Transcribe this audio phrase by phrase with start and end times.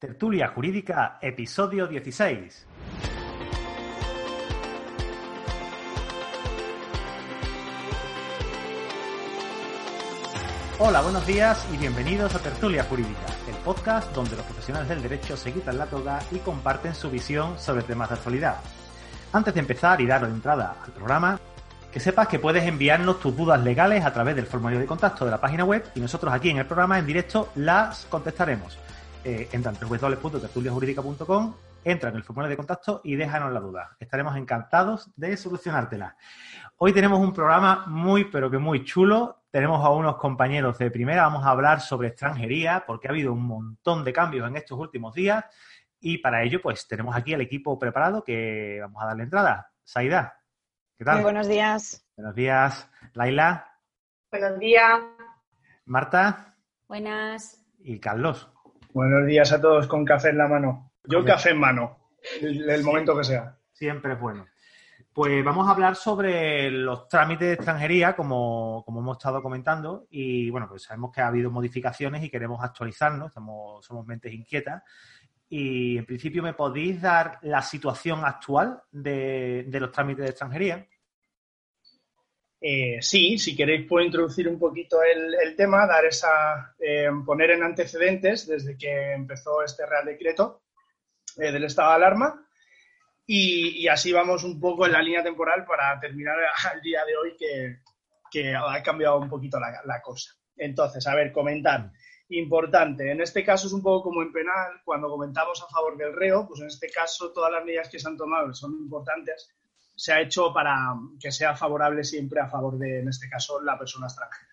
[0.00, 2.66] Tertulia Jurídica, episodio 16.
[10.78, 15.36] Hola, buenos días y bienvenidos a Tertulia Jurídica, el podcast donde los profesionales del derecho
[15.36, 18.58] se quitan la toga y comparten su visión sobre temas de actualidad.
[19.32, 21.40] Antes de empezar y dar la entrada al programa,
[21.90, 25.32] que sepas que puedes enviarnos tus dudas legales a través del formulario de contacto de
[25.32, 28.78] la página web y nosotros aquí en el programa en directo las contestaremos
[29.28, 33.94] eh, entra en www.tertuliajurídica.com, entra en el formulario de contacto y déjanos la duda.
[34.00, 36.16] Estaremos encantados de solucionártela.
[36.78, 39.42] Hoy tenemos un programa muy, pero que muy chulo.
[39.50, 41.24] Tenemos a unos compañeros de primera.
[41.24, 45.14] Vamos a hablar sobre extranjería, porque ha habido un montón de cambios en estos últimos
[45.14, 45.44] días.
[46.00, 49.70] Y para ello, pues tenemos aquí el equipo preparado que vamos a darle entrada.
[49.84, 50.40] Saida,
[50.96, 51.16] ¿qué tal?
[51.16, 52.02] Muy buenos días.
[52.16, 52.88] Buenos días.
[53.12, 53.74] Laila.
[54.30, 55.00] Buenos días.
[55.84, 56.54] Marta.
[56.88, 57.62] Buenas.
[57.80, 58.50] Y Carlos.
[58.92, 60.92] Buenos días a todos con café en la mano.
[61.04, 61.98] Yo café en mano,
[62.40, 63.56] el, el momento que sea.
[63.72, 64.46] Siempre es bueno.
[65.12, 70.48] Pues vamos a hablar sobre los trámites de extranjería, como, como, hemos estado comentando, y
[70.50, 74.82] bueno, pues sabemos que ha habido modificaciones y queremos actualizarnos, estamos, somos mentes inquietas.
[75.50, 80.86] Y en principio, ¿me podéis dar la situación actual de, de los trámites de extranjería?
[82.60, 87.52] Eh, sí, si queréis puedo introducir un poquito el, el tema, dar esa, eh, poner
[87.52, 90.62] en antecedentes desde que empezó este Real Decreto
[91.36, 92.48] eh, del estado de alarma
[93.24, 96.36] y, y, así vamos un poco en la línea temporal para terminar
[96.72, 97.78] al día de hoy que,
[98.30, 100.34] que ha cambiado un poquito la, la, cosa.
[100.56, 101.92] Entonces, a ver, comentar.
[102.30, 106.14] Importante, en este caso es un poco como en penal, cuando comentamos a favor del
[106.14, 109.48] reo, pues en este caso todas las medidas que se han tomado son importantes
[109.98, 113.76] se ha hecho para que sea favorable siempre a favor de, en este caso, la
[113.76, 114.52] persona extranjera.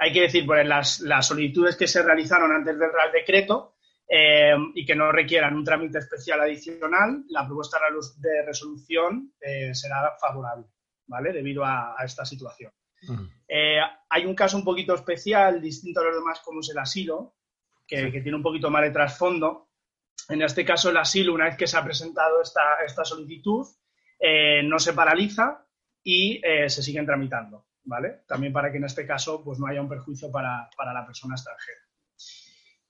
[0.00, 4.54] Hay que decir, pues las, las solicitudes que se realizaron antes del Real Decreto eh,
[4.74, 7.78] y que no requieran un trámite especial adicional, la propuesta
[8.18, 10.66] de resolución eh, será favorable,
[11.06, 11.32] ¿vale?
[11.32, 12.70] Debido a, a esta situación.
[13.08, 13.30] Uh -huh.
[13.48, 13.80] eh,
[14.10, 17.36] hay un caso un poquito especial, distinto a los demás, como es el asilo,
[17.86, 18.12] que, sí.
[18.12, 19.70] que tiene un poquito más de trasfondo.
[20.28, 23.66] En este caso, el asilo, una vez que se ha presentado esta, esta solicitud,
[24.24, 25.66] eh, no se paraliza
[26.04, 28.20] y eh, se siguen tramitando, ¿vale?
[28.28, 31.34] También para que en este caso pues, no haya un perjuicio para, para, la persona
[31.34, 31.80] extranjera.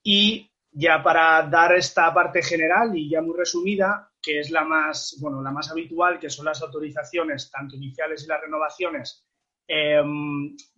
[0.03, 5.17] Y ya para dar esta parte general y ya muy resumida, que es la más,
[5.19, 9.27] bueno, la más habitual, que son las autorizaciones, tanto iniciales y las renovaciones,
[9.67, 10.03] eh,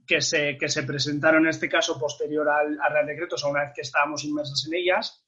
[0.08, 3.50] que, se, que se presentaron en este caso posterior al, al Real Decreto, o sea,
[3.50, 5.26] una vez que estábamos inmersos en ellas,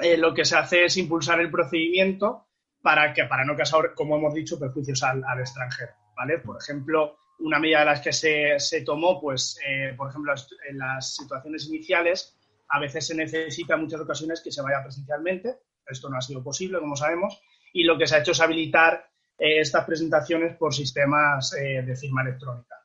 [0.00, 2.47] eh, lo que se hace es impulsar el procedimiento
[2.82, 5.92] para, que, para no causar, como hemos dicho, perjuicios al, al, extranjero.
[6.16, 6.38] ¿vale?
[6.38, 10.34] Por ejemplo, una medida de las que se, se tomó, pues, eh, por ejemplo,
[10.68, 12.36] en las situaciones iniciales,
[12.68, 15.58] a veces se necesita en muchas ocasiones que se vaya presencialmente.
[15.86, 17.40] Esto no ha sido posible, como sabemos,
[17.72, 19.08] y lo que se ha hecho es habilitar
[19.38, 22.76] eh, estas presentaciones por sistemas eh, de firma electrónica.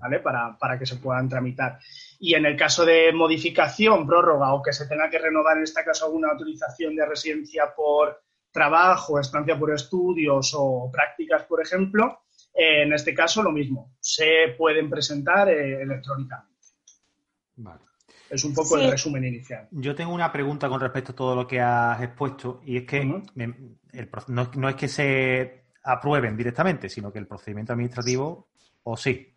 [0.00, 0.20] ¿Vale?
[0.20, 1.78] Para, para, que se puedan tramitar.
[2.20, 5.84] Y en el caso de modificación, prórroga o que se tenga que renovar, en este
[5.84, 8.22] caso, alguna autorización de residencia por
[8.58, 14.54] trabajo, estancia por estudios o prácticas, por ejemplo, eh, en este caso lo mismo, se
[14.58, 16.56] pueden presentar eh, electrónicamente.
[17.56, 17.80] Vale.
[18.28, 18.84] Es un poco sí.
[18.84, 19.68] el resumen inicial.
[19.70, 23.00] Yo tengo una pregunta con respecto a todo lo que has expuesto y es que
[23.00, 23.30] uh -huh.
[23.34, 23.44] me,
[23.92, 28.48] el, no, no, es que se aprueben directamente, sino que el procedimiento administrativo
[28.82, 29.34] o sí.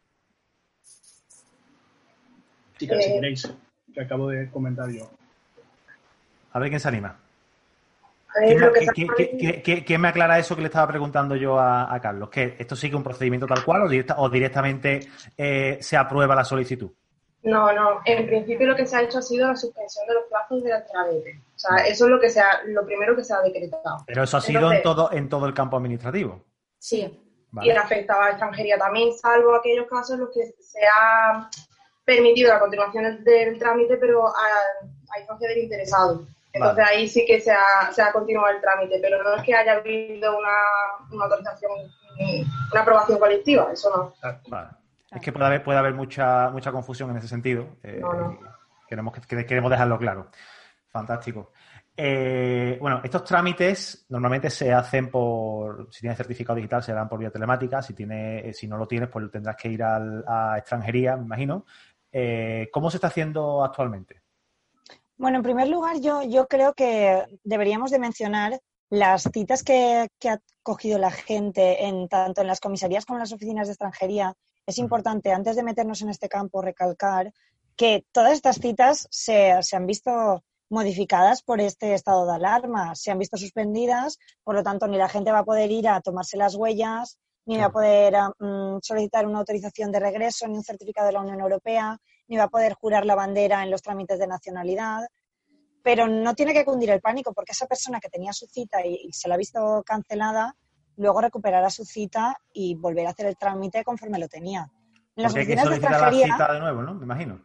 [2.79, 3.03] Chicas, eh...
[3.03, 3.53] si queréis,
[3.93, 5.09] que acabo de comentar yo.
[6.53, 7.20] A ver quién se anima.
[9.85, 12.29] ¿Quién me aclara eso que le estaba preguntando yo a, a, Carlos?
[12.29, 14.99] ¿Que esto sigue un procedimiento tal cual o, directa, o directamente
[15.37, 16.91] eh, se aprueba la solicitud?
[17.43, 18.01] No, no.
[18.05, 20.85] En principio lo que se ha hecho ha sido la suspensión de los plazos del
[20.85, 21.41] trámite.
[21.55, 24.03] O sea, eso es lo que se ha, lo primero que se ha decretado.
[24.05, 26.43] Pero eso ha sido Entonces, en todo en todo el campo administrativo.
[26.77, 27.19] Sí.
[27.51, 27.67] Vale.
[27.67, 31.49] Y afectaba a la extranjería también, salvo aquellos casos en los que se ha
[32.05, 36.25] permitido la continuación del trámite, pero a, a instancia del interesado.
[36.53, 36.97] Entonces vale.
[36.97, 39.73] ahí sí que se ha, se ha, continuado el trámite, pero no es que haya
[39.73, 40.49] habido una,
[41.11, 41.71] una autorización,
[42.71, 44.31] una aprobación colectiva, eso no.
[44.49, 44.69] Vale.
[45.11, 47.77] Es que puede haber, puede haber mucha, mucha confusión en ese sentido.
[47.83, 48.39] Eh, no, no.
[48.87, 50.27] Queremos, queremos dejarlo claro.
[50.89, 51.51] Fantástico.
[51.95, 57.19] Eh, bueno, estos trámites normalmente se hacen por, si tienes certificado digital, se dan por
[57.19, 57.81] vía telemática.
[57.81, 61.65] Si, tiene, eh, si no lo tienes, pues tendrás que ir a extranjería, me imagino.
[62.11, 64.20] Eh, ¿Cómo se está haciendo actualmente?
[65.21, 68.59] Bueno, en primer lugar, yo, yo creo que deberíamos de mencionar
[68.89, 73.31] las citas que, ha cogido la gente en tanto en las comisarías como en las
[73.31, 74.33] oficinas de extranjería.
[74.65, 77.31] Es importante, antes de meternos en este campo, recalcar
[77.75, 83.11] que todas estas citas se, se han visto modificadas por este estado de alarma, se
[83.11, 86.35] han visto suspendidas, por lo tanto, ni la gente va a poder ir a tomarse
[86.35, 91.07] las huellas, ni va a poder mm, solicitar una autorización de regreso, ni un certificado
[91.07, 94.27] de la Unión Europea, ni va a poder jurar la bandera en los trámites de
[94.27, 95.07] nacionalidad.
[95.83, 99.11] Pero no tiene que cundir el pánico, porque esa persona que tenía su cita y,
[99.11, 100.55] se la ha visto cancelada,
[100.97, 104.69] luego recuperará su cita y volverá a hacer el trámite conforme lo tenía.
[105.15, 106.27] En las oficinas de extranjería.
[106.27, 106.93] La cita de nuevo, ¿no?
[106.93, 107.43] Me imagino.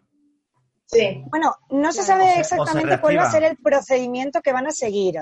[0.84, 1.25] Sí.
[1.31, 5.19] Bueno, no se sabe exactamente cuál va a ser el procedimiento que van a seguir.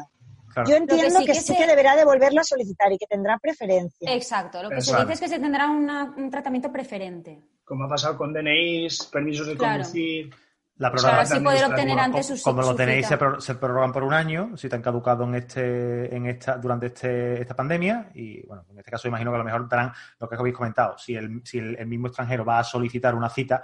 [0.67, 4.13] Yo entiendo que sí que, deberá de volverlo a solicitar y que tendrá preferencia.
[4.13, 7.41] Exacto, lo que se dice es que se tendrá un tratamiento preferente.
[7.65, 10.35] Como ha pasado con DNIs, permisos de conducir.
[10.77, 14.69] La prórroga poder obtener antes sus Como lo tenéis, se, prorrogan por un año, si
[14.69, 18.11] te han caducado en este, en esta, durante este, esta pandemia.
[18.13, 20.99] Y bueno, en este caso imagino que a lo mejor darán lo que habéis comentado.
[20.99, 23.63] Si el, si el mismo extranjero va a solicitar una cita,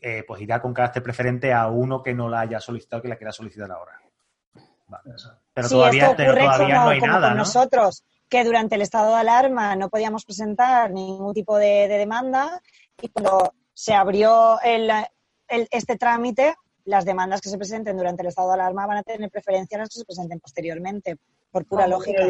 [0.00, 3.16] eh, pues irá con carácter preferente a uno que no la haya solicitado, que la
[3.16, 4.00] quiera solicitar ahora.
[5.54, 7.28] Pero todavía, no hay nada.
[7.28, 12.60] Con nosotros, que durante el estado de alarma no podíamos presentar ningún tipo de, demanda
[13.00, 14.90] y cuando se abrió el,
[15.48, 16.54] este trámite,
[16.84, 19.80] las demandas que se presenten durante el estado de alarma van a tener preferencia a
[19.80, 21.16] las que se presenten posteriormente,
[21.50, 22.24] por pura ah, lógica.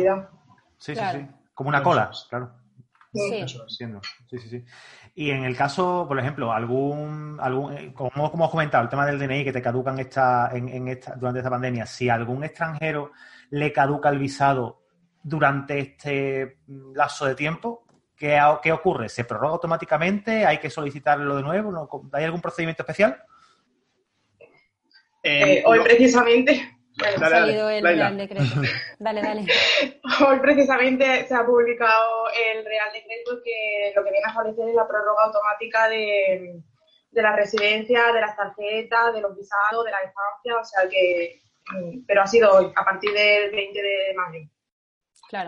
[0.78, 1.28] Sí, sí, sí.
[1.54, 2.52] Como una cola, claro.
[3.12, 3.44] Sí.
[3.48, 4.64] sí, sí, sí.
[5.14, 9.06] Y en el caso, por ejemplo, algún, algún eh, como, como has comentado, el tema
[9.06, 13.12] del DNI que te caducan esta, en, esta, durante esta pandemia, si algún extranjero
[13.50, 14.82] le caduca el visado
[15.22, 16.58] durante este
[16.94, 19.08] lapso de tiempo, ¿qué, qué ocurre?
[19.08, 20.44] ¿Se prorroga automáticamente?
[20.44, 22.10] ¿Hay que solicitarlo de nuevo?
[22.12, 23.22] ¿Hay algún procedimiento especial?
[25.22, 28.44] Eh, hoy precisamente bueno, ha salido el Real Decreto.
[28.98, 29.46] Dale, dale.
[30.26, 34.74] Hoy precisamente se ha publicado el Real Decreto que lo que viene a establecer es
[34.74, 36.60] la prórroga automática de,
[37.10, 41.40] de la residencia, de las tarjetas, de los visados, de la estancia, o sea que,
[41.72, 44.40] mm, pero ha sido hoy, a partir del 20 de mayo.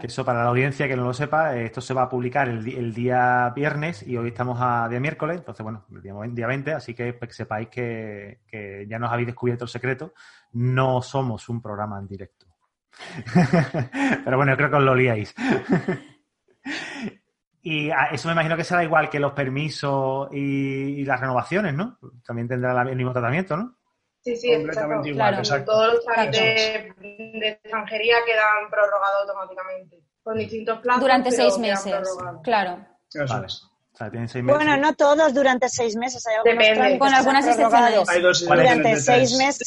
[0.03, 2.93] Eso para la audiencia que no lo sepa, eh, esto se va a publicar el,
[2.93, 7.15] día viernes y hoy estamos a día miércoles, entonces bueno, el día, 20, así que,
[7.15, 10.13] pues, que sepáis que, que, ya nos habéis descubierto el secreto,
[10.53, 12.47] no somos un programa en directo.
[14.25, 15.35] Pero bueno, yo creo que os lo liáis.
[17.63, 21.99] y eso me imagino que será igual que los permisos y, las renovaciones, ¿no?
[22.23, 23.80] También tendrá el mismo tratamiento, ¿no?
[24.23, 25.39] Sí, sí, completamente igual.
[25.39, 25.73] Exacto.
[25.73, 29.97] Todos los trámites de extranjería quedan prorrogados automáticamente.
[30.23, 31.03] Con distintos plazos.
[31.03, 32.09] Durante seis meses.
[32.43, 32.87] Claro.
[33.15, 33.47] Vale.
[33.47, 34.45] O sea, seis meses.
[34.45, 36.25] Bueno, no todos durante seis meses.
[36.27, 36.99] Hay Depende.
[36.99, 38.47] Con algunas excepciones.
[38.47, 39.67] Durante seis meses.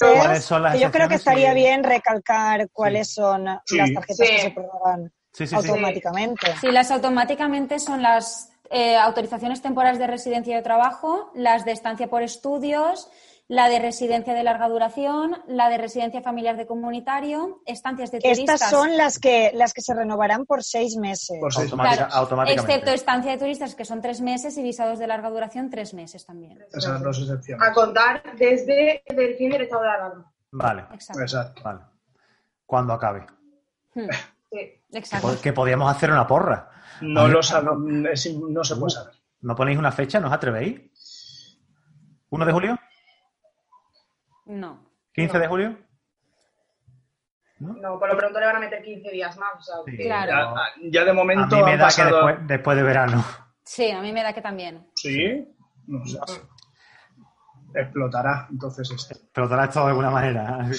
[0.80, 5.12] Yo creo que estaría bien recalcar cuáles son las tarjetas que se prorrogan
[5.54, 6.56] automáticamente.
[6.62, 11.72] Sí, las automáticamente son las eh, autorizaciones temporales de residencia y de trabajo, las de
[11.72, 13.10] estancia por estudios,
[13.48, 18.62] la de residencia de larga duración, la de residencia familiar de comunitario, estancias de turistas.
[18.62, 21.38] Estas son las que, las que se renovarán por seis meses.
[21.40, 22.54] Por seis automáticamente.
[22.54, 26.26] Excepto estancia de turistas, que son tres meses, y visados de larga duración, tres meses
[26.26, 26.64] también.
[26.72, 27.68] Esas dos excepciones.
[27.68, 30.32] A contar desde el fin del estado de alarma.
[30.52, 30.86] Vale.
[30.94, 31.62] Exacto.
[31.64, 31.80] Vale.
[32.66, 33.26] Cuando acabe.
[33.94, 34.08] Hmm.
[34.52, 34.82] Sí.
[34.94, 35.36] Exacto.
[35.42, 36.70] Que podíamos hacer una porra.
[37.02, 39.14] No, lo no, se puede saber.
[39.42, 40.20] ¿No ponéis una fecha?
[40.20, 41.60] ¿No os atrevéis?
[42.30, 42.80] ¿1 de julio?
[44.46, 44.94] No.
[45.16, 45.78] ¿15 de julio?
[47.60, 47.98] ¿No?
[47.98, 49.70] por lo pronto le van a meter 15 días más.
[49.98, 50.56] claro.
[50.92, 51.56] Ya, de momento.
[51.56, 52.04] A mí me da que
[52.54, 53.24] después, de verano.
[53.64, 54.86] Sí, a mí me da que también.
[54.96, 55.48] Sí.
[55.88, 56.20] No sé.
[57.76, 59.16] Explotará, entonces esto.
[59.16, 60.70] Explotará esto de alguna manera.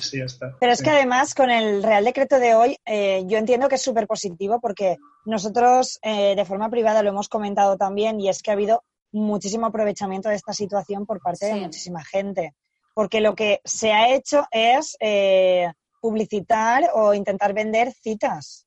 [0.00, 0.56] sí, está.
[0.58, 3.82] Pero es que además, con el Real Decreto de hoy, eh, yo entiendo que es
[3.82, 8.50] súper positivo porque nosotros eh, de forma privada lo hemos comentado también y es que
[8.50, 12.54] ha habido muchísimo aprovechamiento de esta situación por parte de muchísima gente
[12.94, 18.66] porque lo que se ha hecho es eh, publicitar o intentar vender citas.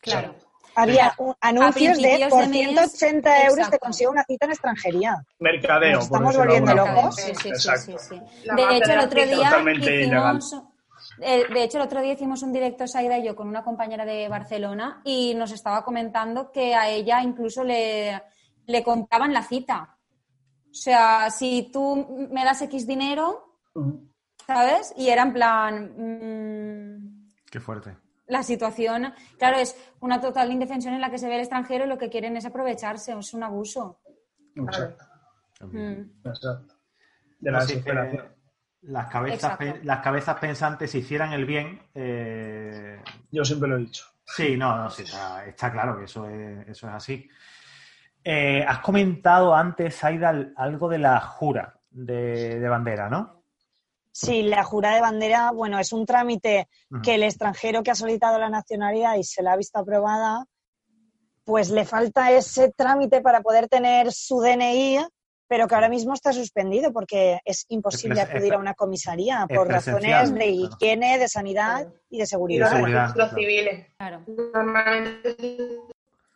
[0.00, 0.34] Claro.
[0.74, 5.16] Había anuncios de por 180 euros te consigo una cita en extranjería.
[5.40, 5.96] Mercadeo.
[5.96, 7.16] Nos estamos volviendo locos.
[7.16, 8.20] Sí, sí, sí, sí,
[8.56, 10.54] De hecho, el otro día hicimos,
[11.18, 14.28] de hecho, el otro día hicimos un directo, Saida y yo, con una compañera de
[14.28, 18.22] Barcelona y nos estaba comentando que a ella incluso le,
[18.66, 19.96] le compraban la cita.
[20.70, 23.49] O sea, si tú me das X dinero,
[24.46, 24.94] ¿Sabes?
[24.96, 25.92] Y era en plan...
[25.96, 27.96] Mm, Qué fuerte.
[28.26, 31.88] La situación, claro, es una total indefensión en la que se ve el extranjero y
[31.88, 34.00] lo que quieren es aprovecharse, es un abuso.
[34.54, 35.04] Exacto.
[35.62, 36.02] Mm.
[36.24, 36.76] Exacto.
[37.40, 37.92] De la Así que
[38.82, 44.04] las, cabezas, las cabezas pensantes, si hicieran el bien, eh, Yo siempre lo he dicho.
[44.24, 47.28] Sí, no, no, sí, está, está claro que eso es, eso es así.
[48.22, 53.39] Eh, has comentado antes, Aida, algo de la jura de, de bandera, ¿no?
[54.12, 56.68] Sí, la jura de bandera, bueno, es un trámite
[57.02, 60.46] que el extranjero que ha solicitado la nacionalidad y se la ha visto aprobada,
[61.44, 64.98] pues le falta ese trámite para poder tener su DNI,
[65.48, 69.46] pero que ahora mismo está suspendido porque es imposible Es acudir es- a una comisaría
[69.48, 70.50] por razones de claro.
[70.76, 72.70] higiene, de sanidad y de Y los seguridad.
[72.70, 73.40] seguridad, registros claro.
[73.42, 73.86] civiles.
[73.96, 74.24] Claro,
[74.54, 75.36] Normalmente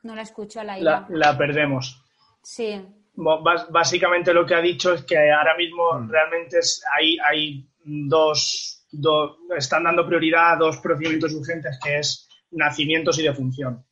[0.02, 1.06] no la escucho a la La, ira.
[1.10, 2.02] la perdemos.
[2.42, 2.84] Sí,
[3.16, 6.10] Básicamente lo que ha dicho es que ahora mismo Mm.
[6.10, 12.28] realmente es, hay, hay dos, dos- están dando prioridad a dos procedimientos urgentes que es
[12.50, 13.84] nacimientos y defunción.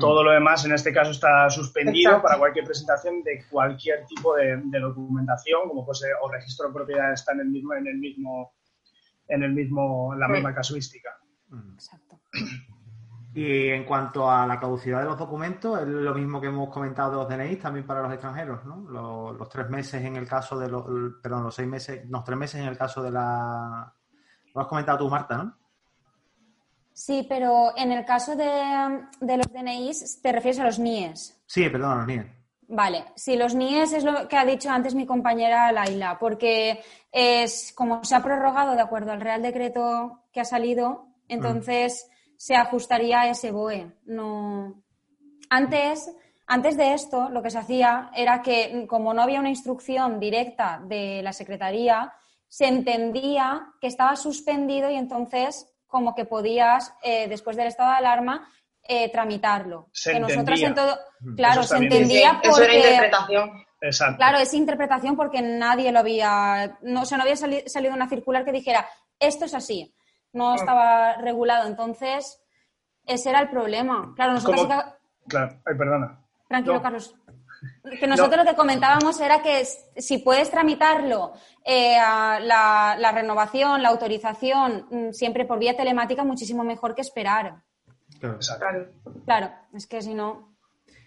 [0.00, 2.28] Todo lo demás en este caso está suspendido Exacto.
[2.28, 7.12] para cualquier presentación de cualquier tipo de, de documentación, como pues o registro de propiedad
[7.12, 8.52] está en el mismo, en el mismo,
[9.26, 10.32] en el mismo, en la Sí.
[10.34, 11.10] misma casuística.
[11.48, 11.74] Mm.
[11.74, 12.20] exacto.
[13.38, 17.12] Y en cuanto a la caducidad de los documentos, es lo mismo que hemos comentado
[17.12, 18.78] de los DNI también para los extranjeros, ¿no?
[18.90, 20.84] Los, los tres meses en el caso de los,
[21.22, 23.94] perdón, los seis meses, no, tres meses en el caso de la...
[24.52, 25.54] Lo has comentado tú, Marta, ¿no?
[26.92, 31.40] Sí, pero en el caso de, de los DNIs, te refieres a los NIES.
[31.46, 32.34] Sí, perdón, los NIE.
[32.66, 37.72] Vale, sí, los NIES es lo que ha dicho antes mi compañera Laila, porque es
[37.72, 43.20] como se ha prorrogado de acuerdo al Real Decreto que ha salido, entonces se ajustaría
[43.20, 43.92] a ese BOE.
[44.06, 44.82] No...
[45.50, 46.10] Antes,
[46.46, 50.80] antes de esto, lo que se hacía era que, como no había una instrucción directa
[50.84, 52.12] de la Secretaría,
[52.48, 57.96] se entendía que estaba suspendido y entonces como que podías, eh, después del estado de
[57.98, 58.48] alarma,
[58.82, 59.88] eh, tramitarlo.
[59.92, 60.74] Se que nosotras en entendía.
[60.94, 61.92] todo, claro, se bien.
[61.92, 63.64] entendía eso era porque interpretación.
[63.80, 64.16] Exacto.
[64.16, 68.08] Claro, es interpretación porque nadie lo había, no, o sea, no había sali- salido una
[68.08, 68.86] circular que dijera
[69.18, 69.94] esto es así,
[70.32, 72.40] no estaba regulado, entonces
[73.06, 74.12] ese era el problema.
[74.16, 74.82] Claro, nosotros Como-
[75.26, 75.60] Claro.
[75.66, 76.24] Ay, perdona.
[76.48, 76.82] tranquilo No.
[76.82, 77.14] Carlos,
[78.00, 81.32] que nosotros lo que comentábamos era que si puedes tramitarlo
[81.64, 87.02] eh, a la, la renovación, la autorización, mm, siempre por vía telemática, muchísimo mejor que
[87.02, 87.62] esperar.
[88.20, 88.38] Claro.
[89.26, 90.56] Claro, es que si no,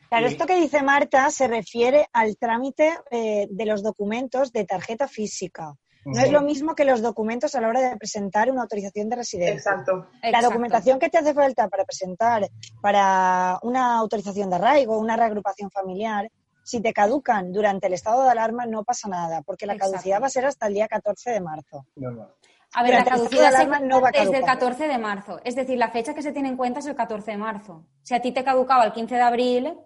[0.09, 5.07] Claro, esto que dice Marta se refiere al trámite eh, de los documentos de tarjeta
[5.07, 5.73] física.
[6.05, 9.17] No es lo mismo que los documentos a la hora de presentar una autorización de
[9.17, 9.53] residencia.
[9.53, 10.07] Exacto.
[10.21, 10.49] La Exacto.
[10.49, 12.49] documentación que te hace falta para presentar
[12.81, 16.29] para una autorización de arraigo, una reagrupación familiar,
[16.63, 19.93] si te caducan durante el estado de alarma no pasa nada, porque la Exacto.
[19.93, 21.85] caducidad va a ser hasta el día 14 de marzo.
[21.95, 22.33] Normal.
[22.73, 24.59] A ver, la caducidad se no va a desde el caducar.
[24.59, 25.41] 14 de marzo.
[25.43, 27.85] Es decir, la fecha que se tiene en cuenta es el 14 de marzo.
[28.01, 29.77] Si a ti te caducaba el 15 de abril,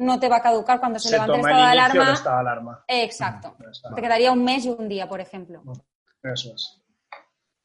[0.00, 2.12] no te va a caducar cuando se, Se levante el estado de el alarma.
[2.12, 2.84] estado de alarma.
[2.88, 3.56] Exacto.
[3.60, 3.94] Exacto.
[3.94, 5.62] Te quedaría un mes y un día, por ejemplo.
[6.22, 6.80] Eso es.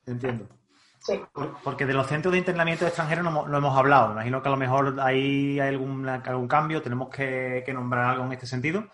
[0.05, 0.47] Entiendo.
[0.99, 1.19] Sí.
[1.33, 4.11] Por- Porque de los centros de internamiento de extranjeros no, hemos- no hemos hablado.
[4.13, 6.81] Imagino que a lo mejor ahí hay algún, algún cambio.
[6.81, 8.85] Tenemos que, que nombrar algo en este sentido.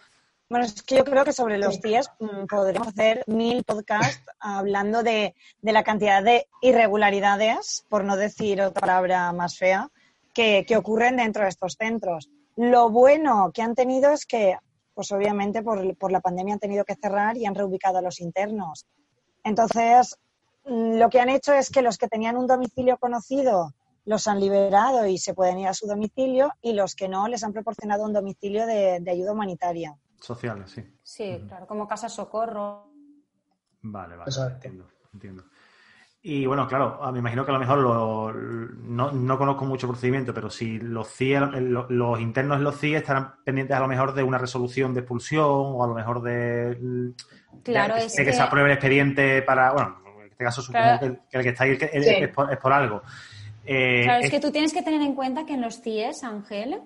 [0.49, 5.01] Bueno, es que yo creo que sobre los CIES mm, podríamos hacer mil podcasts hablando
[5.01, 9.87] de, de la cantidad de irregularidades, por no decir otra palabra más fea,
[10.33, 12.29] que, que ocurren dentro de estos centros.
[12.63, 14.55] Lo bueno que han tenido es que,
[14.93, 18.19] pues obviamente por, por la pandemia han tenido que cerrar y han reubicado a los
[18.21, 18.85] internos.
[19.43, 20.15] Entonces,
[20.65, 23.73] mm, lo que han hecho es que los que tenían un domicilio conocido
[24.05, 27.43] los han liberado y se pueden ir a su domicilio y los que no les
[27.43, 29.97] han proporcionado un domicilio de- de ayuda humanitaria.
[30.19, 30.83] Sociales, sí.
[31.01, 32.91] Sí, claro, como casa socorro.
[33.81, 34.29] Vale, vale.
[34.29, 34.67] Exacto.
[34.67, 35.43] Entiendo, entiendo.
[36.23, 39.87] Y bueno, claro, ah, me imagino que a lo mejor lo- no, no conozco mucho
[39.87, 43.87] procedimiento, pero si los CIE, lo- los internos en los CIE estarán pendientes a lo
[43.87, 47.13] mejor de una resolución de expulsión o a lo mejor de,
[47.63, 50.99] Claro, de, que, que- se apruebe el expediente para, bueno, en este caso supongo Claro.
[50.99, 52.15] que, que el que está ahí es, es- Sí.
[52.15, 53.01] es por, es por algo.
[53.65, 56.23] Eh, Claro, es es- que tú tienes que tener en cuenta que en los CIES,
[56.23, 56.81] Ángel,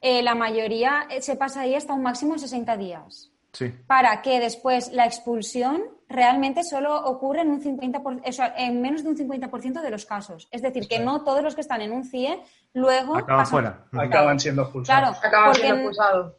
[0.00, 3.32] eh, la mayoría eh, se pasa ahí hasta un máximo de 60 días.
[3.52, 8.80] Sí, Para que después la expulsión realmente solo ocurre en, un 50%, o sea, en
[8.80, 10.48] menos de un 50% de los casos.
[10.50, 12.40] Es decir, que no todos los que están en un CIE
[12.72, 13.86] luego acaban pasan- fuera.
[13.92, 15.18] Acaban siendo expulsados.
[15.18, 16.34] Claro, Acaban porque siendo expulsados.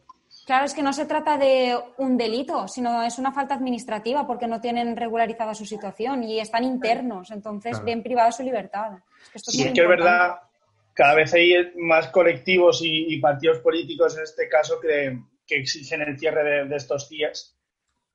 [0.46, 4.48] Claro, es que no se trata de un delito, sino es una falta administrativa porque
[4.48, 7.84] no tienen regularizada su situación y están internos, entonces Claro.
[7.84, 8.92] ven privada su libertad.
[9.22, 10.40] Es que esto Sí, es que es verdad,
[10.94, 16.00] cada vez hay más colectivos y, y partidos políticos en este caso que, que exigen
[16.02, 17.56] el cierre de, de estos CIES,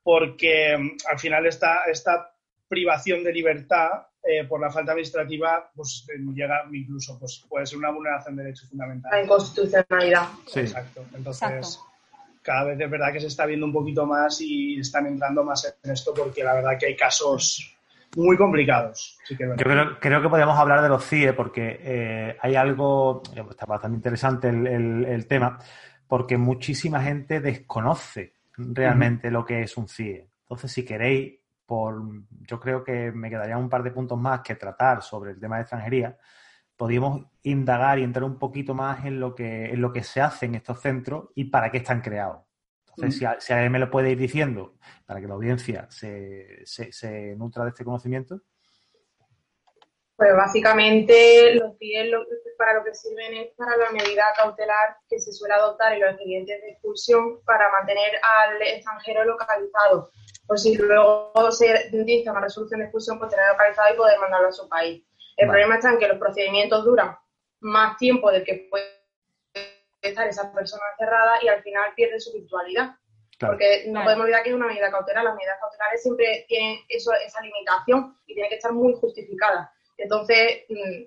[0.05, 2.31] porque mm, al final esta, esta
[2.67, 3.89] privación de libertad
[4.21, 8.43] eh, por la falta administrativa, pues eh, llega incluso, pues puede ser una vulneración de
[8.43, 9.17] derechos fundamentales.
[9.17, 10.27] La inconstitucionalidad.
[10.45, 10.59] Sí.
[10.59, 11.05] Exacto.
[11.15, 11.79] Entonces,
[12.43, 15.75] cada vez es verdad que se está viendo un poquito más y están entrando más
[15.83, 17.75] en esto porque la verdad que hay casos
[18.15, 19.17] muy complicados.
[19.27, 23.95] Yo creo, creo, que podríamos hablar de los CIE porque eh, hay algo, está bastante
[23.95, 25.57] interesante el, tema,
[26.07, 30.29] porque muchísima gente desconoce realmente lo que es un CIE.
[30.41, 32.01] Entonces, si queréis, por,
[32.41, 35.55] yo creo que me quedarían un par de puntos más que tratar sobre el tema
[35.55, 36.17] de extranjería.
[36.75, 40.45] Podríamos indagar y entrar un poquito más en lo que, en lo que se hace
[40.45, 42.43] en estos centros y para qué están creados.
[42.97, 47.35] Entonces, si, si, alguien me lo puede ir diciendo para que la audiencia se, se,
[47.35, 48.41] nutra de este conocimiento.
[50.17, 52.09] Pues básicamente los CIE
[52.57, 56.11] para lo que sirven es para la medida cautelar que se suele adoptar en los
[56.11, 60.11] expedientes de expulsión para mantener al extranjero localizado.
[60.47, 64.47] Por si luego se dice una resolución de expulsión, pues tener localizado y poder mandarlo
[64.49, 65.03] a su país.
[65.35, 67.17] El problema está en que los procedimientos duran
[67.59, 68.85] más tiempo del que puede
[70.01, 72.95] estar esa persona cerrada y al final pierde su virtualidad.
[73.37, 75.25] Porque no podemos olvidar que es una medida cautelar.
[75.25, 79.69] Las medidas cautelares siempre tienen eso, esa limitación y tienen que estar muy justificadas.
[79.97, 81.03] Entonces, mm,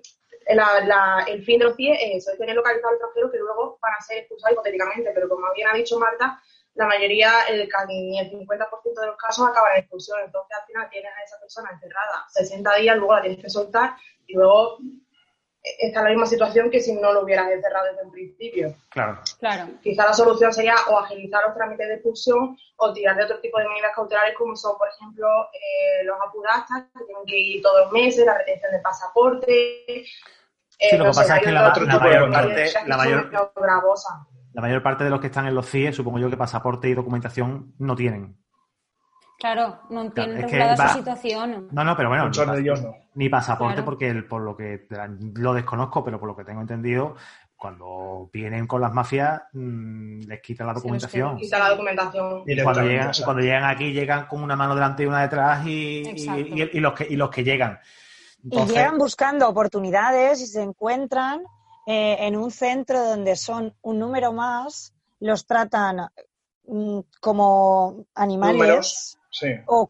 [1.27, 3.93] el fin de los CIE es eso, es tener localizado al extranjero que luego van
[3.97, 5.11] a ser expulsados hipotéticamente.
[5.13, 6.41] Pero como bien ha dicho Marta,
[6.75, 10.19] la mayoría, el, el 50% de los casos acaban en expulsión.
[10.23, 13.95] Entonces, al final tienes a esa persona encerrada 60 días, luego la tienes que soltar
[14.27, 14.77] y luego
[15.77, 18.73] está en la misma situación que si no lo hubieras encerrado desde un principio.
[18.89, 19.19] Claro.
[19.39, 19.71] claro.
[19.81, 23.59] Quizá la solución sería o agilizar los trámites de expulsión o tirar de otro tipo
[23.59, 27.81] de medidas cautelares como son, por ejemplo, eh, los apudastas, que tienen que ir todos
[27.83, 30.05] los meses, la retención de pasaporte.
[30.67, 31.61] sí, lo que pasa es que la,
[31.99, 33.31] mayor parte, la mayor,
[34.53, 36.93] la mayor parte de los que están en los CIE, supongo yo que pasaporte y
[36.93, 38.37] documentación no tienen.
[39.39, 41.69] Claro, no entiendo regulada su situación.
[41.71, 42.93] No, no, pero bueno, Muchos de ellos no.
[43.13, 44.85] Ni pasaporte porque por lo que
[45.35, 47.15] lo desconozco, pero por lo que tengo entendido,
[47.55, 51.37] cuando vienen con las mafias mm, les quitan la documentación.
[51.37, 52.43] Quita la documentación.
[52.45, 56.03] Y cuando llegan, cuando llegan aquí llegan con una mano delante y una detrás y,
[56.05, 57.79] y, los que y los que llegan.
[58.43, 61.43] y llegan buscando oportunidades y se encuentran
[61.85, 66.07] eh, en un centro donde son un número más, los tratan
[66.65, 69.18] mm, como animales.
[69.67, 69.87] O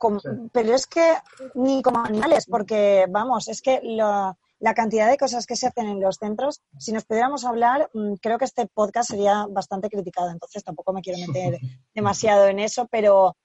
[0.52, 1.16] Pero es que
[1.56, 4.36] ni como animales, porque vamos, es que la,
[4.76, 8.38] cantidad de cosas que se hacen en los centros, si nos pudiéramos hablar, mm, creo
[8.38, 11.60] que este podcast sería bastante criticado, entonces tampoco me quiero meter
[11.96, 13.36] demasiado en eso, pero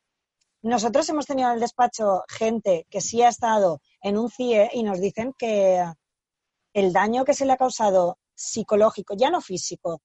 [0.63, 4.83] nosotros hemos tenido en el despacho gente que sí ha estado en un CIE y
[4.83, 5.85] nos dicen que
[6.73, 10.01] el daño que se le ha causado psicológico, ya no físico,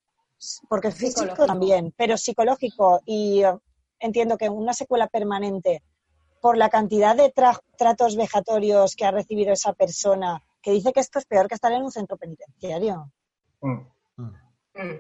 [0.69, 3.41] porque físico también, pero psicológico y
[3.99, 5.83] entiendo que una secuela permanente
[6.41, 7.33] por la cantidad de
[7.77, 11.71] tratos vejatorios que ha recibido esa persona, que dice que esto es peor que estar
[11.71, 13.11] en un centro penitenciario.
[13.61, 13.79] Mm.
[14.17, 14.99] Mm.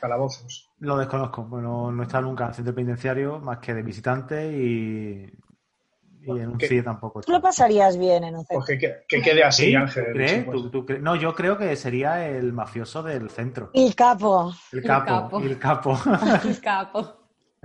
[0.00, 0.70] Calabozos.
[0.78, 1.44] Lo desconozco.
[1.44, 5.30] Bueno, no he estado nunca en el centro penitenciario más que de visitante y,
[6.24, 7.20] en un CIE tampoco.
[7.20, 8.64] ¿Tú lo pasarías bien en un centro?
[8.64, 10.46] Pues que, quede así, Ángel.
[11.00, 13.70] no, yo creo que sería el mafioso del centro.
[13.74, 14.52] El capo.
[14.72, 15.40] El capo.
[15.40, 15.98] El capo.
[16.44, 17.21] El capo.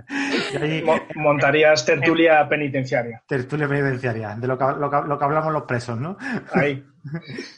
[1.16, 3.22] Montarías tertulia penitenciaria.
[3.26, 6.16] Tertulia penitenciaria, de lo que, lo, que, hablamos los presos, ¿no?
[6.52, 6.84] Ahí.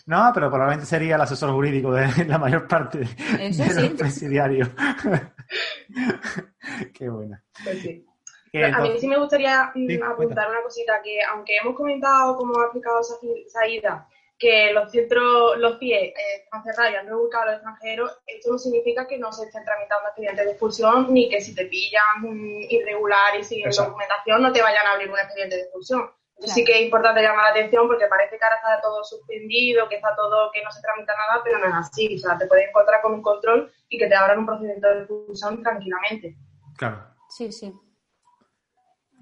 [0.06, 4.68] No, pero probablemente sería el asesor jurídico de la mayor parte de los presidiarios.
[6.94, 7.42] Qué buena.
[7.64, 12.60] Pues a mí sí me gustaría mm, apuntar una cosita, que aunque hemos comentado cómo
[12.60, 13.00] ha aplicado
[13.48, 14.06] Saída,
[14.40, 18.52] que los centros, los CIE eh, están cerrados y han reubicado a los extranjeros, esto
[18.52, 22.24] no significa que no se estén tramitando expedientes de expulsión ni que si te pillan
[22.70, 26.10] irregular y sin documentación no te vayan a abrir un expediente de expulsión.
[26.38, 29.96] Sí que es importante llamar la atención porque parece que ahora está todo suspendido, que
[29.96, 32.16] está todo, que no se tramita nada, pero no es así.
[32.16, 34.98] O sea, te puedes encontrar con un control y que te abran un procedimiento de
[35.00, 36.34] expulsión tranquilamente.
[36.78, 37.04] Claro.
[37.28, 37.74] Sí, sí.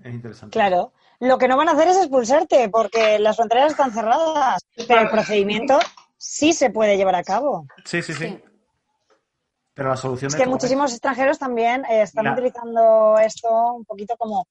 [0.02, 0.52] Es interesante.
[0.52, 0.92] Claro.
[1.20, 5.10] Lo que no van a hacer es expulsarte porque las fronteras están cerradas, pero el
[5.10, 5.78] procedimiento
[6.16, 7.66] sí se puede llevar a cabo.
[7.84, 8.40] Sí, sí, sí.
[9.74, 14.46] Pero la solución es que muchísimos extranjeros también eh, están utilizando esto un poquito como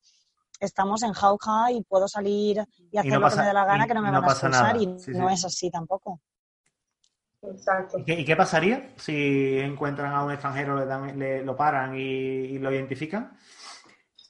[0.60, 3.94] estamos en jauja y puedo salir y hacer lo que me dé la gana que
[3.94, 6.22] no me van a expulsar y no es así tampoco.
[7.42, 8.00] Exacto.
[8.06, 12.72] ¿Y qué, pasaría si encuentran a un extranjero, le, dan, le lo paran y lo
[12.72, 13.38] identifican?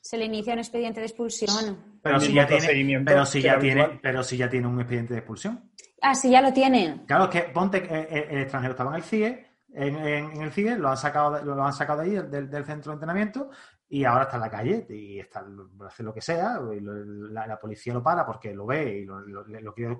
[0.07, 1.99] Se le inicia un expediente de expulsión.
[2.01, 5.19] Pero si, ya tiene, pero, si ya tiene, pero si ya tiene un expediente de
[5.19, 5.69] expulsión.
[6.01, 7.03] Ah, si ya lo tiene.
[7.05, 10.51] Claro, es que ponte que eh, eh, el, extranjero estaba en el CIE, en, el
[10.53, 13.49] CIE, lo han sacado, lo han sacado de ahí, del, centro de entrenamiento,
[13.89, 15.45] y ahora está en la calle y está,
[15.85, 19.73] hace lo que sea, y la, policía lo para porque lo ve y lo, lo,
[19.73, 19.97] quiere,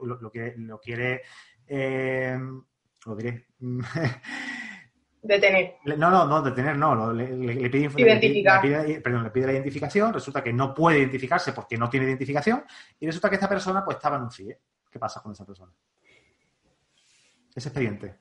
[0.56, 1.22] lo, quiere
[1.68, 2.40] eh,
[3.06, 3.48] lo diré.
[5.28, 5.76] Detener.
[5.86, 7.12] No, no, no, detener no.
[7.12, 7.26] Le,
[7.70, 8.62] pide, Identificar.
[9.04, 12.64] perdón, le pide la identificación, resulta que no puede identificarse porque no tiene identificación
[13.00, 14.58] y resulta que esta persona pues estaba en un CIE.
[14.90, 15.72] ¿Qué pasa con esa persona?
[17.54, 18.16] Ese expediente.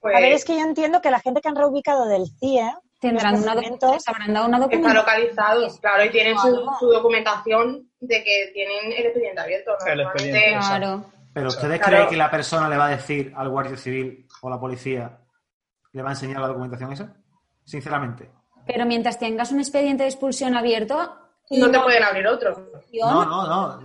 [0.00, 0.16] Pues...
[0.16, 3.36] A ver, es que yo entiendo que la gente que han reubicado del CIE tendrán
[3.36, 4.80] una, habrán dado una documentación.
[4.80, 9.72] Está localizado, claro, y tienen su, documentación de que tienen el expediente abierto.
[9.86, 11.04] El expediente, claro.
[11.32, 14.60] Pero ¿ustedes creen que la persona le va a decir al guardia civil o la
[14.60, 15.18] policía,
[15.92, 17.14] le va a enseñar la documentación esa?
[17.64, 18.30] Sinceramente.
[18.66, 21.18] Pero mientras tengas un expediente de expulsión abierto...
[21.50, 22.70] No, te pueden abrir otro.
[22.92, 23.80] No, no, no.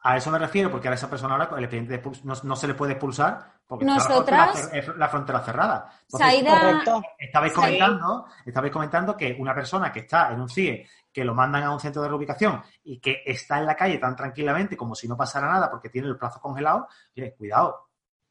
[0.00, 2.68] A eso me refiero, porque a esa persona ahora el expediente de no, no se
[2.68, 5.92] le puede expulsar porque Nosotras, la, la, frontera cerrada.
[6.06, 6.82] Saida,
[7.18, 11.64] estabais comentando, estabais comentando que una persona que está en un CIE, que lo mandan
[11.64, 15.06] a un centro de reubicación y que está en la calle tan tranquilamente como si
[15.06, 17.88] no pasara nada porque tiene el plazo congelado, oye, cuidado,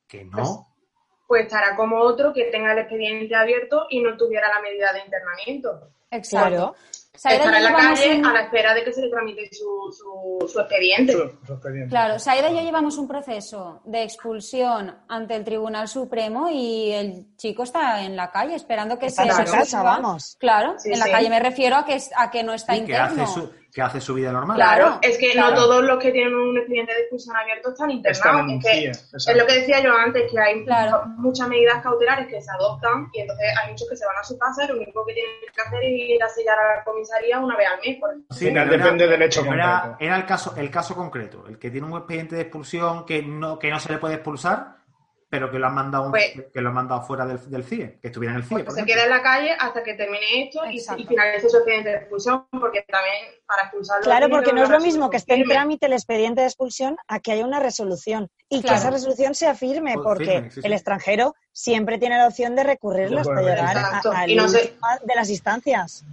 [0.08, 0.66] que no.
[1.28, 5.00] Pues, estará como otro que tenga el expediente abierto y no tuviera la medida de
[5.00, 5.92] internamiento.
[6.10, 6.76] Exacto.
[7.18, 9.92] Estará en la calle a la espera de que se le tramite su,
[10.48, 11.16] su, expediente.
[11.90, 17.36] Claro, Saida y yo llevamos un proceso de expulsión ante el Tribunal Supremo y el
[17.36, 19.24] chico está en la calle esperando que se...
[19.24, 20.38] En casa, vamos.
[20.40, 23.26] Claro, en la calle me refiero a que, a que no está interno
[23.78, 24.56] que hace su vida normal.
[24.56, 28.66] Claro, es que no todos los que tienen un expediente de expulsión abierto están internados.
[28.66, 30.66] es, lo que decía yo antes, que hay
[31.18, 34.36] muchas medidas cautelares que se adoptan y entonces hay muchos que se van a su
[34.40, 37.40] casa y lo único que tienen que hacer es ir a sellar a la comisaría
[37.40, 38.00] una vez al mes.
[38.00, 39.98] Por sí, depende del hecho concreto.
[40.00, 43.58] Era, el, caso, el caso concreto, el que tiene un expediente de expulsión que no,
[43.60, 44.78] que no se le puede expulsar,
[45.30, 48.08] pero que lo han mandado pues, que lo han mandado fuera del, del, CIE, que
[48.08, 48.64] estuviera en el CIE.
[48.64, 51.96] Pues se queda en la calle hasta que termine esto y, finalice su expediente de
[51.98, 54.04] expulsión, porque también para expulsarlo.
[54.04, 57.20] Claro, porque no es lo mismo que esté en trámite el expediente de expulsión a
[57.20, 61.98] que haya una resolución y que esa resolución sea firme, pues porque el extranjero siempre
[61.98, 66.06] tiene la opción de recurrirla hasta llegar al de las instancias.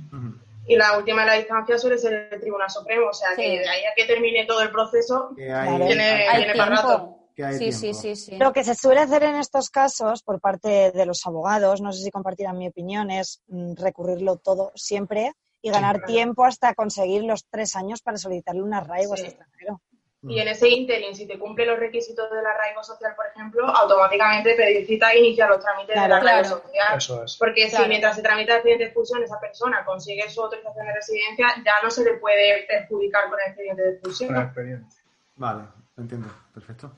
[0.67, 3.69] Y la última de la instancia suele ser el Tribunal Supremo, o sea que de
[3.69, 7.19] ahí a que termine todo el proceso, tiene, tiene para rato.
[7.59, 8.37] Sí, sí, sí, sí.
[8.37, 12.05] Lo que se suele hacer en estos casos por parte de los abogados, no sé
[12.05, 17.47] si compartirán mi opinión, es mm, recurrirlo todo siempre y ganar tiempo hasta conseguir los
[17.51, 19.81] tres años para solicitarle un arraigo a ese extranjero.
[20.27, 24.55] Y en ese interim, si te cumple los requisitos del arraigo social, por ejemplo, automáticamente
[24.55, 26.97] pedir cita e iniciar los trámites del arraigo social.
[26.97, 27.37] Eso es.
[27.37, 30.93] Porque si mientras se tramita el expediente de expulsión esa persona consigue su autorización de
[30.95, 34.53] residencia, ya no se le puede perjudicar con el expediente de expulsión.
[35.37, 35.63] Vale,
[35.97, 36.29] entiendo.
[36.53, 36.97] Perfecto.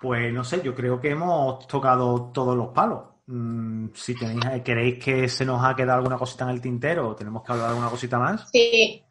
[0.00, 3.04] Pues no sé, yo creo que hemos tocado todos los palos.
[3.26, 7.44] Mm, si tenéis, queréis que se nos ha quedado alguna cosita en el tintero, tenemos
[7.44, 8.50] que hablar de alguna cosita más.
[8.50, 9.04] Sí,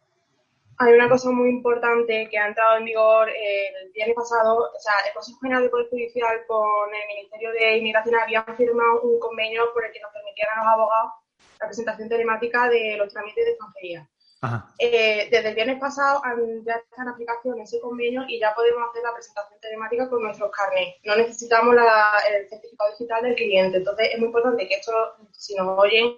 [0.80, 4.58] hay una cosa muy importante que ha entrado en vigor el viernes pasado.
[4.58, 9.02] O sea, el Consejo General de Poder Judicial con el Ministerio de Inmigración habían firmado
[9.02, 11.12] un convenio por el que nos permitieran a los abogados
[11.60, 14.10] la presentación telemática de los trámites de extranjería.
[14.78, 16.22] Eh, desde el viernes pasado
[16.66, 20.50] ya está en aplicación ese convenio y ya podemos hacer la presentación telemática con nuestros
[20.52, 20.96] carnets.
[21.04, 23.78] No necesitamos el certificado digital del cliente.
[23.80, 24.94] Entonces es muy importante que esto,
[25.34, 26.16] si nos oyen,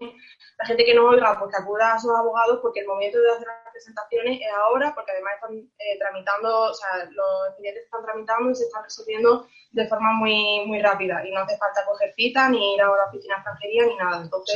[0.60, 3.32] la gente que no oiga, pues que acuda a sus abogados porque el momento de
[3.32, 8.06] hacer las presentaciones es ahora, porque además están eh, tramitando, o sea, los clientes están
[8.06, 12.14] tramitando y se están resolviendo de forma muy muy rápida y no hace falta coger
[12.14, 14.22] cita ni ir a la oficina de extranjería ni nada.
[14.22, 14.56] Entonces,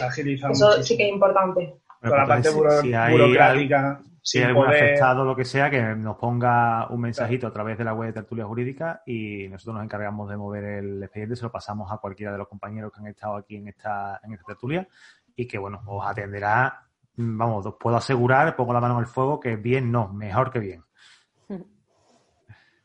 [0.51, 2.49] eso sí que es importante la parte
[2.81, 4.01] si, hay, burocrática.
[4.21, 7.77] Si hay algún afectado o lo que sea, que nos ponga un mensajito a través
[7.77, 11.43] de la web de Tertulia Jurídica y nosotros nos encargamos de mover el expediente, se
[11.43, 14.45] lo pasamos a cualquiera de los compañeros que han estado aquí en esta, en esta
[14.45, 14.88] tertulia
[15.35, 16.84] y que, bueno, os atenderá,
[17.17, 20.60] vamos, os puedo asegurar, pongo la mano en el fuego, que bien no, mejor que
[20.60, 20.84] bien.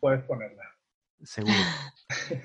[0.00, 0.64] Puedes ponerla.
[1.22, 1.54] Seguro.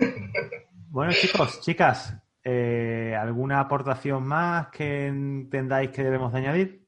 [0.90, 2.18] bueno, chicos, chicas,
[2.48, 6.85] eh, ¿Alguna aportación más que entendáis que debemos de añadir?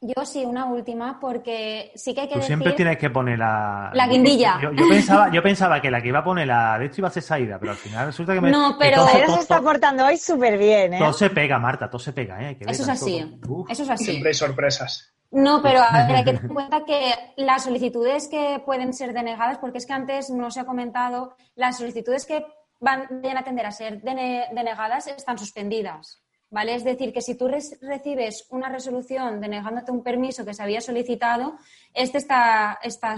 [0.00, 3.90] Yo sí, una última, porque sí que hay que Tú siempre tienes que poner la...
[3.94, 4.58] La guindilla.
[4.60, 7.10] Yo, pensaba, yo pensaba que la que iba a poner la de esto iba a
[7.10, 8.50] ser Saida, pero al final resulta que me...
[8.50, 9.06] No, pero...
[9.06, 10.98] Saida se está portando hoy súper bien, ¿eh?
[10.98, 12.58] Todo se pega, Marta, todo se pega, ¿eh?
[12.60, 14.04] Eso es así, eso es así.
[14.04, 15.14] Siempre hay sorpresas.
[15.30, 19.78] No, pero hay que tener en cuenta que las solicitudes que pueden ser denegadas, porque
[19.78, 22.44] es que antes no se ha comentado, las solicitudes que
[22.80, 23.02] van,
[23.36, 26.22] a tender a ser denegadas están suspendidas.
[26.48, 26.74] ¿Vale?
[26.76, 31.56] Es decir, que si tú recibes una resolución denegándote un permiso que se había solicitado,
[31.92, 33.16] este está, está,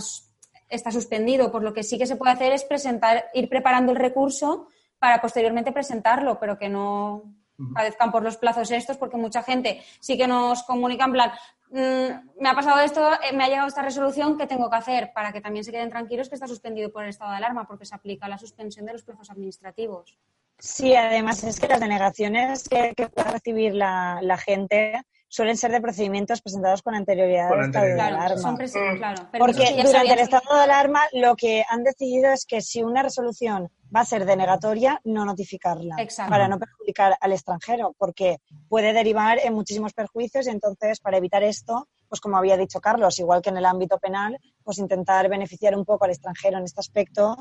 [0.69, 3.99] está suspendido, por lo que sí que se puede hacer es presentar, ir preparando el
[3.99, 7.35] recurso para posteriormente presentarlo, pero que no
[7.75, 11.33] padezcan por los plazos estos, porque mucha gente sí que nos comunica en plan,
[11.71, 15.12] mm, me ha pasado esto, eh, me ha llegado esta resolución, ¿qué tengo que hacer?
[15.12, 17.85] Para que también se queden tranquilos que está suspendido por el estado de alarma, porque
[17.85, 20.19] se aplica la suspensión de los plazos administrativos.
[20.59, 26.40] Sí, además es que las denegaciones que, pueda recibir la, gente suelen ser de procedimientos
[26.40, 28.53] presentados con anterioridad al estado de alarma.
[28.53, 29.38] Mm.
[29.38, 33.71] Porque durante el estado de alarma lo que han decidido es que si una resolución
[33.94, 35.97] va a ser denegatoria, no notificarla
[36.29, 41.42] para no perjudicar al extranjero, porque puede derivar en muchísimos perjuicios y entonces para evitar
[41.42, 45.77] esto, pues como había dicho Carlos, igual que en el ámbito penal, pues intentar beneficiar
[45.77, 47.37] un poco al extranjero en este aspecto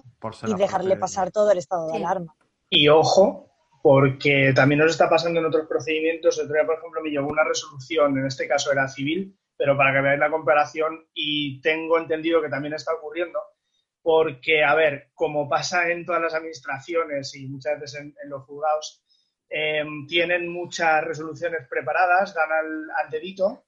[0.45, 2.35] y dejarle pasar todo el estado de alarma.
[2.69, 3.47] Y ojo,
[3.81, 6.37] porque también nos está pasando en otros procedimientos.
[6.37, 9.77] El otro día, por ejemplo, me llegó una resolución, en este caso era civil, pero
[9.77, 13.39] para que veáis la comparación, y tengo entendido que también está ocurriendo,
[14.01, 19.03] porque, a ver, como pasa en todas las administraciones y muchas veces en, los juzgados,
[19.49, 23.65] em, tienen muchas resoluciones preparadas, dan al, dedito,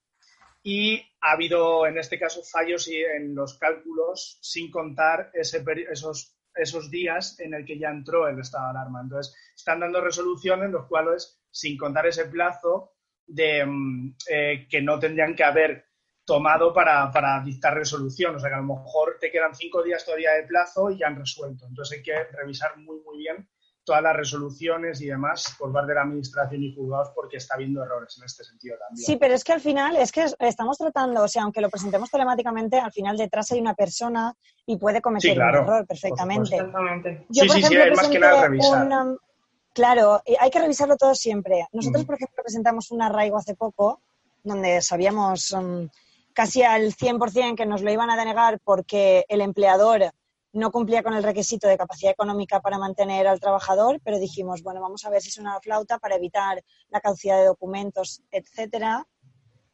[0.62, 6.89] y ha habido, en este caso, fallos en los cálculos sin contar ese, esos esos
[6.89, 9.02] días en el que ya entró el estado de alarma.
[9.02, 12.93] Entonces, están dando resoluciones los cuales, sin contar ese plazo
[13.26, 15.86] de mm, eh, que no tendrían que haber
[16.26, 18.36] tomado para, para, dictar resolución.
[18.36, 21.08] O sea, que a lo mejor te quedan cinco días todavía de plazo y ya
[21.08, 21.65] han resuelto.
[21.67, 23.48] Entonces, hay que revisar muy, muy bien
[23.89, 27.84] todas las resoluciones y demás por parte de la administración y juzgados porque está habiendo
[27.84, 29.04] errores en este sentido también.
[29.04, 32.12] Sí, pero es que al final, es que estamos tratando, o sea, aunque lo presentemos
[32.12, 34.32] telemáticamente, al final detrás hay una persona
[34.67, 36.56] y puede cometer un error perfectamente.
[37.30, 38.88] Yo, sí, sí, sí, hay más que nada revisar.
[39.73, 41.65] claro, hay que revisarlo todo siempre.
[41.71, 44.04] Nosotros, por ejemplo, presentamos un arraigo hace poco
[44.43, 45.86] donde sabíamos mm,
[46.34, 50.12] casi al 100% que nos lo iban a denegar porque el empleador
[50.53, 54.81] no cumplía con el requisito de capacidad económica para mantener al trabajador, pero dijimos, bueno,
[54.81, 59.05] vamos a ver si es una flauta para evitar la caducidad de documentos, etcétera,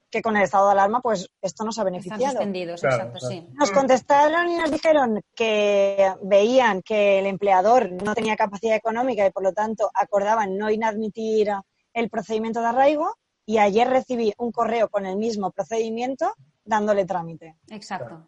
[0.10, 2.40] que con el estado de alarma, pues esto nos ha beneficiado.
[2.42, 3.48] exacto, sí.
[3.54, 9.32] Nos contestaron y nos dijeron que veían que el empleador no tenía capacidad económica y
[9.32, 11.52] por lo tanto acordaban no inadmitir
[11.94, 16.34] el procedimiento de arraigo y ayer recibí un correo con el mismo procedimiento
[16.64, 17.58] dándole trámite.
[17.70, 18.28] Exacto.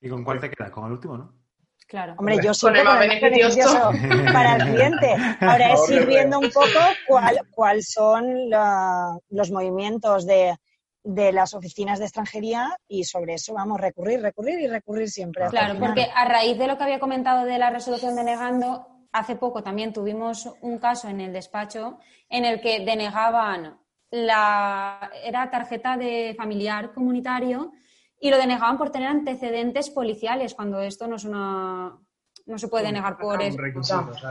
[0.00, 0.70] ¿Y con cuál te quedas?
[0.70, 1.45] Con el último, ¿no?
[1.86, 2.14] Claro.
[2.18, 3.92] Hombre, yo siempre con el beneficioso
[4.32, 5.14] para el cliente.
[5.40, 10.56] Ahora es ir viendo un poco cuál, cuál son los movimientos de,
[11.04, 15.46] las oficinas de extranjería y sobre eso vamos a recurrir, recurrir y recurrir siempre.
[15.48, 19.62] Claro, porque a raíz de lo que había comentado de la resolución denegando, hace poco
[19.62, 23.78] también tuvimos un caso en el despacho en el que denegaban
[24.10, 27.72] la era tarjeta de familiar comunitario
[28.20, 31.98] y lo denegaban por tener antecedentes policiales, cuando esto no es una
[32.46, 33.58] no se puede negar por eso.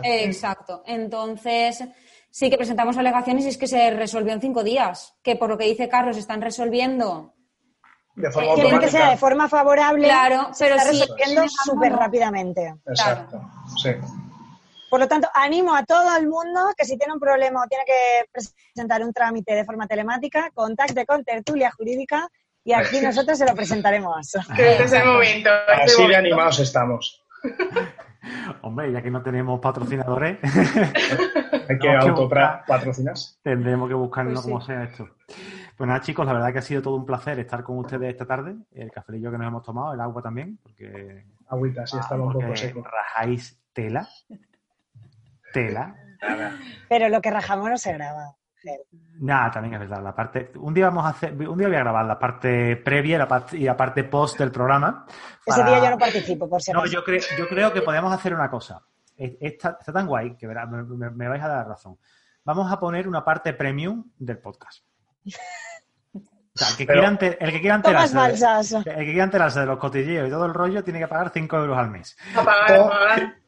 [0.04, 0.84] Exacto.
[0.86, 1.84] Entonces,
[2.30, 5.58] sí que presentamos alegaciones y es que se resolvió en cinco días, que por lo
[5.58, 7.34] que dice Carlos están resolviendo.
[8.16, 12.76] De forma eh, que sea de forma favorable, claro, pero está resolviendo súper rápidamente.
[12.88, 13.42] Exacto,
[13.84, 13.90] sí.
[14.90, 17.84] Por lo tanto, animo a todo el mundo que si tiene un problema o tiene
[17.84, 22.30] que presentar un trámite de forma telemática, contacte con Tertulia Jurídica
[22.66, 24.36] y aquí nosotros se lo presentaremos.
[24.36, 25.52] Este es el momento.
[25.84, 27.24] Así de animados estamos.
[28.62, 30.40] Hombre, ya que no tenemos patrocinadores,
[31.70, 33.14] hay que autopatrocinar.
[33.44, 35.08] Tendremos que buscarnos pues como sea esto.
[35.78, 38.26] Pues nada, chicos, la verdad que ha sido todo un placer estar con ustedes esta
[38.26, 38.56] tarde.
[38.74, 41.24] El cafelillo que nos hemos tomado, el agua también, porque.
[41.48, 42.84] Agüita, sí, estamos un poco secos.
[42.84, 44.08] Rajáis tela.
[45.54, 45.96] Tela.
[46.90, 48.36] Pero lo que rajamos no se graba.
[49.20, 50.04] Nada, también es verdad.
[50.04, 53.16] La parte, un día vamos a hacer, un día voy a grabar la parte previa
[53.16, 55.06] y la parte, y la parte post del programa.
[55.46, 58.34] Ese día yo no participo, por si No, yo creo, yo creo que podemos hacer
[58.34, 58.82] una cosa.
[59.18, 61.98] Está, tan guay que verá, me, vais a dar razón.
[62.44, 64.84] Vamos a poner una parte premium del podcast.
[66.14, 69.66] O sea, el que, quiera, el que quiera enterarse, de, el que quiera enterarse de
[69.66, 72.16] los cotilleos y todo el rollo tiene que pagar 5 euros al mes.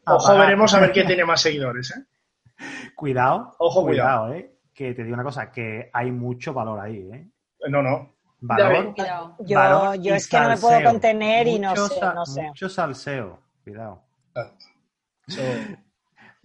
[0.05, 2.03] Ojo, veremos a ver quién tiene más seguidores, ¿eh?
[2.95, 3.55] Cuidado.
[3.59, 4.56] Ojo, cuidado, ¿eh?
[4.77, 7.27] Que te digo una cosa, que hay mucho valor ahí, ¿eh?
[7.67, 8.15] No, no.
[8.39, 8.93] Valor,
[9.39, 12.43] yo, yo es que no me puedo contener y no sé, no sé.
[12.43, 14.03] Mucho salseo, cuidado.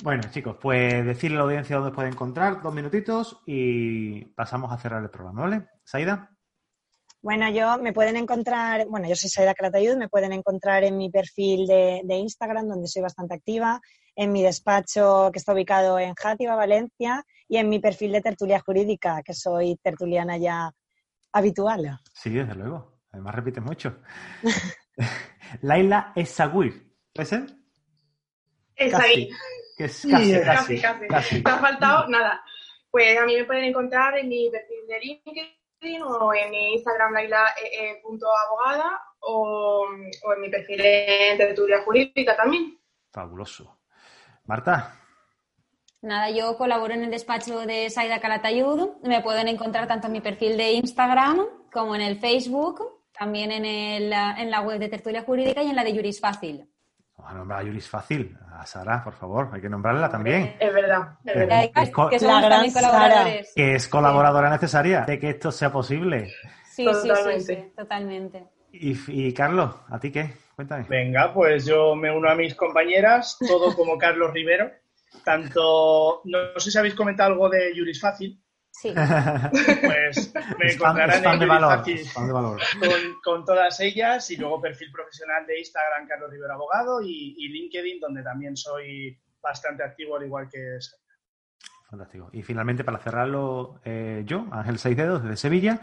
[0.03, 4.79] Bueno, chicos, pues decirle a la audiencia dónde puede encontrar, dos minutitos y pasamos a
[4.79, 5.67] cerrar el programa, ¿vale?
[5.85, 6.31] Saida.
[7.21, 11.11] Bueno, yo me pueden encontrar, bueno, yo soy Saida Calatayud, me pueden encontrar en mi
[11.11, 13.81] perfil de, de, Instagram, donde soy bastante activa,
[14.17, 18.61] en mi despacho que está ubicado en Játiva, Valencia, y en mi perfil de tertulia
[18.61, 20.73] jurídica, que soy tertuliana ya
[21.33, 22.01] habitual.
[22.15, 23.03] Sí, desde luego.
[23.13, 23.99] Además repite mucho.
[25.61, 27.43] Laila Esaguir, ¿puede ser?
[28.75, 29.29] Es ahí.
[29.77, 30.41] casi, casi,
[30.81, 32.43] casi, casi, Te ha faltado nada.
[32.91, 37.13] Pues a mí me pueden encontrar en mi perfil de LinkedIn, o en mi Instagram
[37.13, 39.89] laila.abogada o,
[40.23, 42.79] o en mi perfil en tertulia jurídica también.
[43.11, 43.79] Fabuloso.
[44.47, 45.02] Marta.
[46.03, 48.89] Nada, yo colaboro en el despacho de Saida Calatayud.
[49.05, 52.83] Me pueden encontrar tanto en mi perfil de Instagram como en el Facebook,
[53.17, 56.69] también en, el, en la web de Tertulia Jurídica y en la de Juris Fácil.
[57.17, 58.37] Vamos a nombrar a Juris Fácil.
[58.53, 60.57] A Sara, por favor, hay que nombrarla también.
[60.59, 61.63] Es verdad, es verdad.
[61.73, 63.53] Que, que colaboradores.
[63.55, 66.33] Que es colaboradora necesaria de que esto sea posible.
[66.65, 67.39] Sí, totalmente.
[67.39, 68.45] sí, sí, sí, totalmente.
[68.73, 70.35] Y, y Carlos, ¿a ti qué?
[70.57, 70.85] Cuéntame.
[70.89, 74.82] Venga, pues yo me uno a mis compañeras, todo como Carlos Rivero.
[75.25, 78.41] Tanto, no, sé si habéis comentado algo de Juris Fácil.
[78.71, 78.93] Sí.
[79.83, 82.61] Pues me encontrarán en de Juris valor, Fácil fan de valor.
[82.81, 87.49] con, con todas ellas y luego perfil profesional de Instagram Carlos Rivero Abogado y, y
[87.49, 90.79] LinkedIn donde también soy bastante activo al igual que.
[91.93, 92.31] Fantástico.
[92.33, 95.79] Y finalmente, para cerrarlo, eh, yo, Ángel Seis Dedos, desde Sevilla,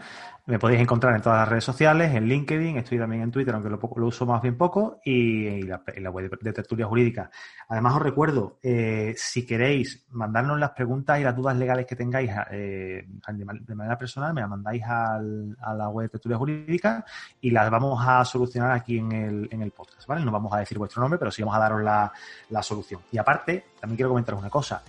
[0.46, 3.70] me podéis encontrar en todas las redes sociales, en LinkedIn, estoy también en Twitter, aunque
[3.70, 7.30] lo, uso más bien poco, y, y la, web de, Tertulia Jurídica.
[7.68, 12.28] Además, os recuerdo, eh, si queréis mandarnos las preguntas y las dudas legales que tengáis
[12.50, 17.04] eh, de manera personal, me las mandáis al- a la web de Tertulia Jurídica
[17.40, 20.24] y las vamos a solucionar aquí en el, en el podcast, ¿vale?
[20.24, 22.12] No vamos a decir vuestro nombre, pero sí vamos a daros la,
[22.48, 23.00] la solución.
[23.12, 24.82] Y aparte, también quiero comentaros una cosa.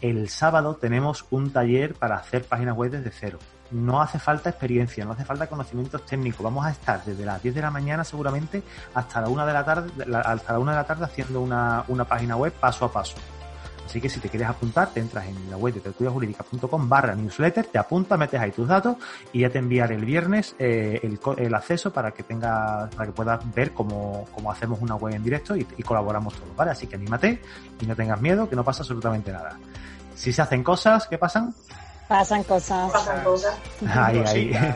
[0.00, 3.38] El sábado tenemos un taller para hacer páginas web desde cero.
[3.70, 6.44] No hace falta experiencia, no hace falta conocimientos técnicos.
[6.44, 9.64] Vamos a estar desde las 10 de la mañana seguramente hasta la 1 de la
[9.64, 9.90] tarde,
[10.24, 13.16] hasta la 1 de la tarde haciendo una, una página web paso a paso.
[13.86, 17.66] Así que si te quieres apuntar, te entras en la web de tertuliajurídica.com barra newsletter,
[17.66, 18.96] te apuntas, metes ahí tus datos
[19.32, 23.54] y ya te enviaré el viernes eh, el, acceso para que tengas, para que puedas
[23.54, 26.70] ver cómo, cómo hacemos una web en directo y, y colaboramos todos, ¿vale?
[26.72, 27.40] Así que anímate
[27.80, 29.56] y no tengas miedo, que no pasa absolutamente nada.
[30.14, 31.54] Si se hacen cosas, ¿qué pasan?
[32.08, 32.92] Pasan cosas.
[32.92, 33.56] Pasan cosas.
[33.88, 34.52] Ahí, ahí.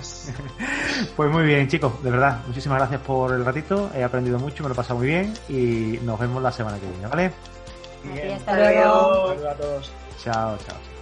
[1.17, 3.91] Pues muy bien, chicos, de verdad, muchísimas gracias por el ratito.
[3.95, 6.87] He aprendido mucho, me lo he pasado muy bien y nos vemos la semana que
[6.87, 7.33] viene, ¿vale?
[8.05, 8.33] Bien.
[8.33, 8.81] hasta Hasta luego.
[8.81, 9.29] luego.
[9.29, 9.93] Saludos a todos.
[10.23, 10.98] Chao, chao.